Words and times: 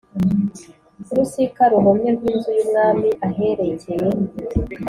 Ku 1.05 1.11
rusika 1.19 1.63
ruhomye 1.71 2.09
rw 2.15 2.23
inzu 2.31 2.49
y 2.57 2.61
umwami 2.65 3.09
aherekeye 3.27 4.07